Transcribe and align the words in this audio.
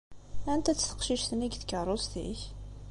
Anta-tt 0.51 0.87
teqcict-nni 0.89 1.47
deg 1.49 1.57
tkeṛṛust-ik? 1.57 2.41